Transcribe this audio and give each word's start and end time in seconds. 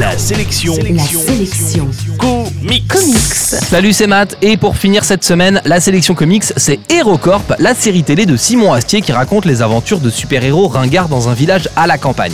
La 0.00 0.16
sélection. 0.16 0.74
La 0.94 1.02
sélection. 1.02 1.86
Comics. 2.18 2.88
Comics. 2.88 3.20
Salut, 3.34 3.92
c'est 3.92 4.06
Matt. 4.06 4.34
Et 4.40 4.56
pour 4.56 4.78
finir 4.78 5.04
cette 5.04 5.22
semaine, 5.22 5.60
la 5.66 5.78
sélection 5.78 6.14
comics, 6.14 6.54
c'est 6.56 6.80
HeroCorp, 6.90 7.52
la 7.58 7.74
série 7.74 8.02
télé 8.02 8.24
de 8.24 8.34
Simon 8.34 8.72
Astier 8.72 9.02
qui 9.02 9.12
raconte 9.12 9.44
les 9.44 9.60
aventures 9.60 10.00
de 10.00 10.08
super-héros 10.08 10.68
ringards 10.68 11.10
dans 11.10 11.28
un 11.28 11.34
village 11.34 11.68
à 11.76 11.86
la 11.86 11.98
campagne. 11.98 12.32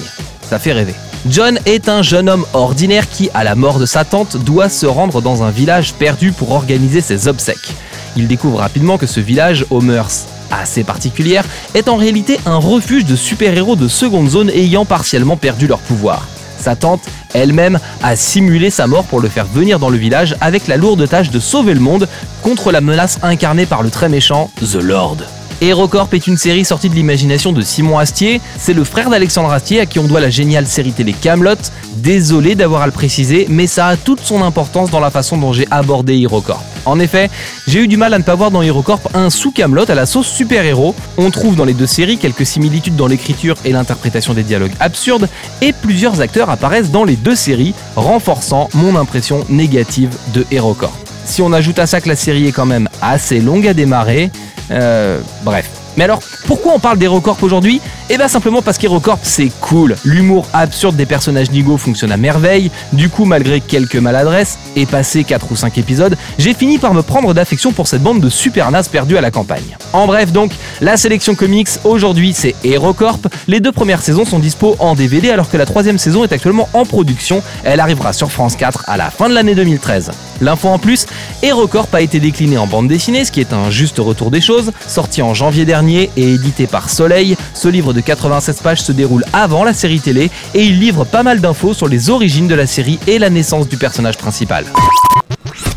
Ça 0.48 0.60
fait 0.60 0.70
rêver. 0.70 0.94
John 1.28 1.58
est 1.66 1.88
un 1.88 2.02
jeune 2.02 2.28
homme 2.28 2.46
ordinaire 2.52 3.10
qui, 3.10 3.30
à 3.34 3.42
la 3.42 3.56
mort 3.56 3.80
de 3.80 3.86
sa 3.86 4.04
tante, 4.04 4.36
doit 4.36 4.68
se 4.68 4.86
rendre 4.86 5.20
dans 5.20 5.42
un 5.42 5.50
village 5.50 5.92
perdu 5.94 6.30
pour 6.30 6.52
organiser 6.52 7.00
ses 7.00 7.26
obsèques. 7.26 7.74
Il 8.16 8.28
découvre 8.28 8.60
rapidement 8.60 8.96
que 8.96 9.08
ce 9.08 9.18
village, 9.18 9.66
aux 9.70 9.80
mœurs 9.80 10.26
assez 10.52 10.84
particulières, 10.84 11.44
est 11.74 11.88
en 11.88 11.96
réalité 11.96 12.38
un 12.46 12.58
refuge 12.58 13.06
de 13.06 13.16
super-héros 13.16 13.74
de 13.74 13.88
seconde 13.88 14.30
zone 14.30 14.50
ayant 14.50 14.84
partiellement 14.84 15.36
perdu 15.36 15.66
leur 15.66 15.80
pouvoir. 15.80 16.28
Sa 16.60 16.74
tante, 16.74 17.02
elle-même, 17.36 17.78
a 18.02 18.16
simulé 18.16 18.70
sa 18.70 18.86
mort 18.86 19.04
pour 19.04 19.20
le 19.20 19.28
faire 19.28 19.46
venir 19.46 19.78
dans 19.78 19.90
le 19.90 19.98
village 19.98 20.36
avec 20.40 20.66
la 20.66 20.76
lourde 20.76 21.08
tâche 21.08 21.30
de 21.30 21.40
sauver 21.40 21.74
le 21.74 21.80
monde 21.80 22.08
contre 22.42 22.72
la 22.72 22.80
menace 22.80 23.18
incarnée 23.22 23.66
par 23.66 23.82
le 23.82 23.90
très 23.90 24.08
méchant 24.08 24.50
The 24.60 24.82
Lord. 24.82 25.18
HeroCorp 25.62 26.12
est 26.12 26.26
une 26.26 26.36
série 26.36 26.66
sortie 26.66 26.90
de 26.90 26.94
l'imagination 26.94 27.52
de 27.52 27.62
Simon 27.62 27.98
Astier. 27.98 28.42
C'est 28.58 28.74
le 28.74 28.84
frère 28.84 29.08
d'Alexandre 29.08 29.50
Astier 29.50 29.80
à 29.80 29.86
qui 29.86 29.98
on 29.98 30.04
doit 30.04 30.20
la 30.20 30.28
géniale 30.28 30.66
série 30.66 30.92
télé 30.92 31.14
Camelot. 31.14 31.54
Désolé 31.96 32.54
d'avoir 32.54 32.82
à 32.82 32.86
le 32.86 32.92
préciser, 32.92 33.46
mais 33.48 33.66
ça 33.66 33.86
a 33.86 33.96
toute 33.96 34.20
son 34.20 34.42
importance 34.42 34.90
dans 34.90 35.00
la 35.00 35.10
façon 35.10 35.38
dont 35.38 35.54
j'ai 35.54 35.66
abordé 35.70 36.20
HeroCorp. 36.20 36.75
En 36.86 37.00
effet, 37.00 37.28
j'ai 37.66 37.80
eu 37.80 37.88
du 37.88 37.96
mal 37.96 38.14
à 38.14 38.18
ne 38.18 38.22
pas 38.22 38.36
voir 38.36 38.52
dans 38.52 38.62
HeroCorp 38.62 39.10
un 39.14 39.28
sous 39.28 39.50
Camelot 39.50 39.90
à 39.90 39.94
la 39.94 40.06
sauce 40.06 40.28
super-héros. 40.28 40.94
On 41.18 41.30
trouve 41.30 41.56
dans 41.56 41.64
les 41.64 41.74
deux 41.74 41.86
séries 41.86 42.16
quelques 42.16 42.46
similitudes 42.46 42.94
dans 42.94 43.08
l'écriture 43.08 43.56
et 43.64 43.72
l'interprétation 43.72 44.34
des 44.34 44.44
dialogues 44.44 44.72
absurdes, 44.78 45.28
et 45.60 45.72
plusieurs 45.72 46.20
acteurs 46.20 46.48
apparaissent 46.48 46.92
dans 46.92 47.04
les 47.04 47.16
deux 47.16 47.34
séries, 47.34 47.74
renforçant 47.96 48.68
mon 48.72 48.94
impression 48.94 49.44
négative 49.48 50.10
de 50.32 50.46
HeroCorp. 50.52 50.96
Si 51.24 51.42
on 51.42 51.52
ajoute 51.52 51.80
à 51.80 51.88
ça 51.88 52.00
que 52.00 52.08
la 52.08 52.16
série 52.16 52.46
est 52.46 52.52
quand 52.52 52.66
même 52.66 52.88
assez 53.02 53.40
longue 53.40 53.66
à 53.66 53.74
démarrer, 53.74 54.30
euh, 54.70 55.20
bref. 55.42 55.68
Mais 55.96 56.04
alors, 56.04 56.20
pourquoi 56.46 56.74
on 56.74 56.78
parle 56.78 56.98
d'HeroCorp 56.98 57.42
aujourd'hui? 57.42 57.80
Eh 58.08 58.18
bien 58.18 58.28
simplement 58.28 58.62
parce 58.62 58.78
qu'HeroCorp 58.78 59.18
c'est 59.24 59.50
cool. 59.60 59.96
L'humour 60.04 60.46
absurde 60.52 60.94
des 60.94 61.06
personnages 61.06 61.50
Nigo 61.50 61.76
fonctionne 61.76 62.12
à 62.12 62.16
merveille. 62.16 62.70
Du 62.92 63.08
coup, 63.08 63.24
malgré 63.24 63.60
quelques 63.60 63.96
maladresses, 63.96 64.58
et 64.76 64.86
passé 64.86 65.24
4 65.24 65.50
ou 65.50 65.56
5 65.56 65.76
épisodes, 65.78 66.16
j'ai 66.38 66.54
fini 66.54 66.78
par 66.78 66.94
me 66.94 67.02
prendre 67.02 67.34
d'affection 67.34 67.72
pour 67.72 67.88
cette 67.88 68.02
bande 68.02 68.20
de 68.20 68.28
super 68.28 68.70
nazes 68.70 68.86
perdus 68.86 69.16
à 69.16 69.20
la 69.20 69.32
campagne. 69.32 69.76
En 69.92 70.06
bref 70.06 70.30
donc, 70.30 70.52
la 70.80 70.96
sélection 70.96 71.34
comics 71.34 71.68
aujourd'hui 71.82 72.32
c'est 72.32 72.54
HeroCorp. 72.64 73.26
Les 73.48 73.58
deux 73.58 73.72
premières 73.72 74.02
saisons 74.02 74.24
sont 74.24 74.38
dispo 74.38 74.76
en 74.78 74.94
DVD 74.94 75.30
alors 75.30 75.50
que 75.50 75.56
la 75.56 75.66
troisième 75.66 75.98
saison 75.98 76.22
est 76.22 76.32
actuellement 76.32 76.68
en 76.74 76.84
production. 76.84 77.42
Elle 77.64 77.80
arrivera 77.80 78.12
sur 78.12 78.30
France 78.30 78.54
4 78.54 78.84
à 78.86 78.96
la 78.96 79.10
fin 79.10 79.28
de 79.28 79.34
l'année 79.34 79.56
2013. 79.56 80.12
L'info 80.40 80.68
en 80.68 80.78
plus, 80.78 81.06
HeroCorp 81.42 81.88
a 81.92 82.02
été 82.02 82.20
décliné 82.20 82.58
en 82.58 82.66
bande 82.66 82.88
dessinée, 82.88 83.24
ce 83.24 83.32
qui 83.32 83.40
est 83.40 83.52
un 83.52 83.70
juste 83.70 83.98
retour 83.98 84.30
des 84.30 84.40
choses. 84.40 84.70
Sorti 84.86 85.22
en 85.22 85.34
janvier 85.34 85.64
dernier 85.64 86.10
et 86.16 86.34
édité 86.34 86.66
par 86.66 86.90
Soleil, 86.90 87.36
ce 87.54 87.68
livre 87.68 87.94
de 87.96 88.00
96 88.02 88.60
pages 88.60 88.82
se 88.82 88.92
déroule 88.92 89.24
avant 89.32 89.64
la 89.64 89.72
série 89.72 89.98
télé 90.00 90.30
et 90.54 90.64
il 90.64 90.78
livre 90.78 91.04
pas 91.04 91.24
mal 91.24 91.40
d'infos 91.40 91.74
sur 91.74 91.88
les 91.88 92.10
origines 92.10 92.46
de 92.46 92.54
la 92.54 92.66
série 92.66 92.98
et 93.06 93.18
la 93.18 93.30
naissance 93.30 93.66
du 93.68 93.78
personnage 93.78 94.18
principal. 94.18 94.66